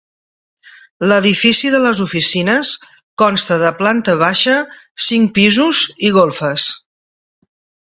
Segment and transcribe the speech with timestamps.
[1.09, 2.71] L'edifici de les oficines
[3.23, 4.57] consta de planta baixa,
[5.11, 6.69] cinc pisos i golfes.